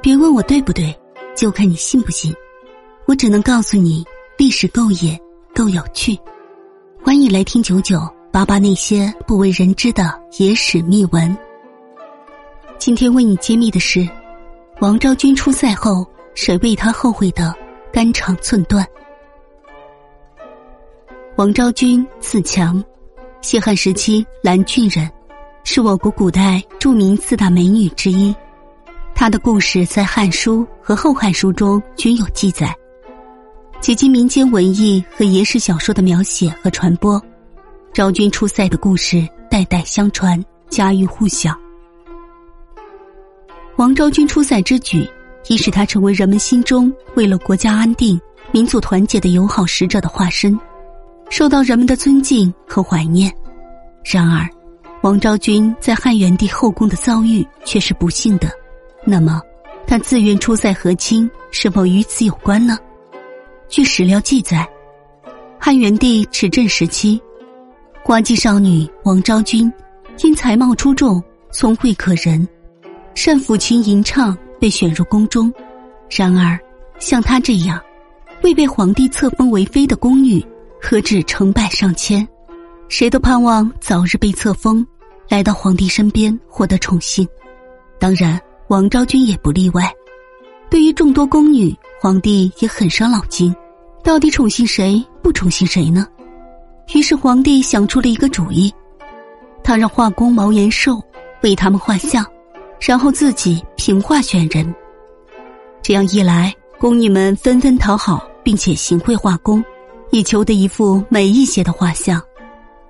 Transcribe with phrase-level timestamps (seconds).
[0.00, 0.96] 别问我对不对，
[1.36, 2.32] 就看你信不信。
[3.06, 4.04] 我只能告诉你，
[4.36, 5.18] 历史够野，
[5.54, 6.16] 够有趣。
[7.02, 8.00] 欢迎来听九九
[8.30, 11.36] 八八那些不为人知的野史秘闻。
[12.78, 14.08] 今天为你揭秘的是，
[14.80, 17.52] 王昭君出塞后，谁为他后悔的
[17.92, 18.86] 肝肠寸断？
[21.36, 22.82] 王昭君，字强，
[23.40, 25.10] 西汉时期蓝郡人，
[25.64, 28.32] 是我国古代著名四大美女之一。
[29.18, 32.72] 他的故事在《汉书》和《后汉书》中均有记载，
[33.80, 37.20] 几经民间文艺和野史小说的描写和传播，
[37.92, 41.52] 昭君出塞的故事代代相传，家喻户晓。
[43.74, 45.04] 王昭君出塞之举，
[45.48, 48.20] 已使她成为人们心中为了国家安定、
[48.52, 50.56] 民族团结的友好使者的化身，
[51.28, 53.34] 受到人们的尊敬和怀念。
[54.04, 54.48] 然而，
[55.02, 58.48] 王昭君在汉元帝后宫的遭遇却是不幸的。
[59.10, 59.40] 那么，
[59.86, 62.78] 他自愿出塞和亲，是否与此有关呢？
[63.66, 64.68] 据史料记载，
[65.58, 67.18] 汉元帝执政时期，
[68.04, 69.72] 花季少女王昭君
[70.22, 72.46] 因才貌出众、聪慧可人，
[73.14, 75.50] 善抚琴吟唱，被选入宫中。
[76.10, 76.60] 然而，
[76.98, 77.80] 像她这样
[78.42, 80.44] 未被皇帝册封为妃的宫女，
[80.82, 82.28] 何止成百上千？
[82.90, 84.86] 谁都盼望早日被册封，
[85.30, 87.26] 来到皇帝身边，获得宠幸。
[87.98, 88.38] 当然。
[88.68, 89.90] 王昭君也不例外。
[90.68, 93.54] 对于众多宫女，皇帝也很伤脑筋，
[94.04, 96.06] 到底宠幸谁，不宠幸谁呢？
[96.92, 98.70] 于是皇帝想出了一个主意，
[99.64, 101.02] 他让画工毛延寿
[101.42, 102.22] 为他们画像，
[102.78, 104.74] 然后自己凭画选人。
[105.80, 109.64] 这样一来，宫女们纷纷讨好，并且行贿画工，
[110.10, 112.22] 以求得一幅美一些的画像。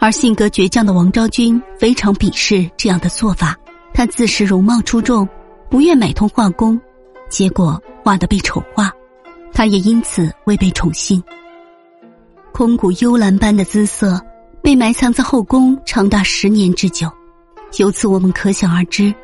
[0.00, 3.56] 而性格倔强的王昭君非常鄙视这样的做法，
[3.94, 5.28] 她自恃容貌出众。
[5.70, 6.78] 不愿买通画工，
[7.28, 8.92] 结果画的被丑化，
[9.52, 11.22] 他也因此未被宠幸。
[12.52, 14.20] 空谷幽兰般的姿色
[14.60, 17.08] 被埋藏在后宫长达十年之久，
[17.78, 19.14] 由此我们可想而知，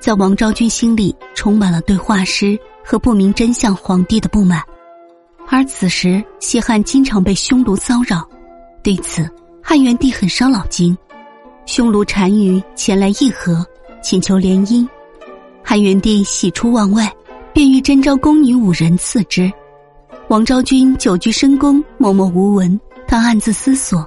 [0.00, 4.62] 在王昭君心里充满了对画师和不明真相皇帝的不满。
[5.46, 8.26] 而此时西汉经常被匈奴骚扰，
[8.82, 9.30] 对此
[9.62, 10.96] 汉元帝很伤脑筋，
[11.66, 13.64] 匈奴单于前来议和，
[14.02, 14.88] 请求联姻。
[15.68, 17.12] 汉元帝喜出望外，
[17.52, 19.52] 便欲征召宫女五人赐之。
[20.28, 22.80] 王昭君久居深宫，默默无闻。
[23.04, 24.06] 他暗自思索，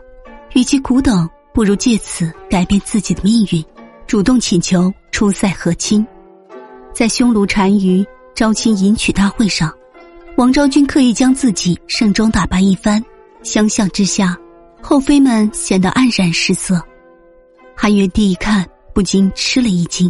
[0.54, 3.62] 与其苦等，不如借此改变自己的命运，
[4.08, 6.08] 主动请求出塞和亲。
[6.94, 9.70] 在匈奴单于招亲迎娶大会上，
[10.38, 13.04] 王昭君刻意将自己盛装打扮一番，
[13.44, 14.34] 相向之下，
[14.82, 16.82] 后妃们显得黯然失色。
[17.76, 20.10] 汉元帝一看，不禁吃了一惊。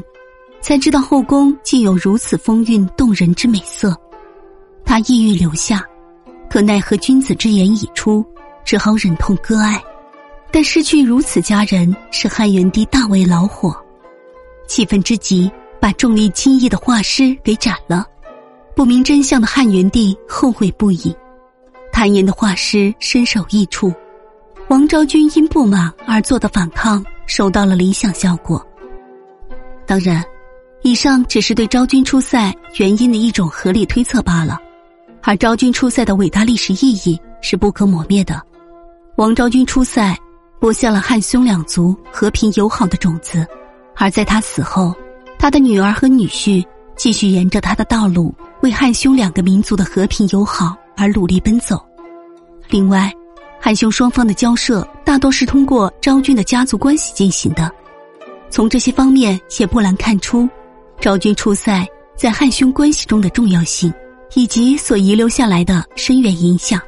[0.61, 3.95] 才知道后宫竟有如此风韵动人之美色，
[4.85, 5.83] 他意欲留下，
[6.49, 8.25] 可奈何君子之言已出，
[8.65, 9.81] 只好忍痛割爱。
[10.51, 13.75] 但失去如此佳人，使汉元帝大为恼火，
[14.67, 15.49] 气愤之极，
[15.79, 18.05] 把重力轻易的画师给斩了。
[18.75, 21.15] 不明真相的汉元帝后悔不已，
[21.91, 23.93] 坦言的画师身首异处，
[24.67, 28.63] 王昭君因不满而做的反抗，收到了理想效果。
[29.85, 30.23] 当然。
[30.81, 34.57] 以上只是对昭君出塞原因的一种合理推测罢了，
[35.21, 38.41] 而昭君出塞的伟大历史意义是不可磨灭的。
[39.17, 40.17] 王昭君出塞，
[40.59, 43.45] 播下了汉匈两族和平友好的种子，
[43.95, 44.95] 而在他死后，
[45.37, 46.65] 他的女儿和女婿
[46.95, 51.85] 继续沿着他的道路，为汉匈两个民族的和平友好而努力奔走。
[52.69, 53.11] 另外，
[53.59, 57.69] 汉匈双方的交涉大多是通过昭君的家族关系进行的，
[58.49, 60.47] 从这些方面也不难看出。
[61.01, 63.93] 昭君出塞在汉匈关系中的重要性，
[64.35, 66.81] 以及所遗留下来的深远影响。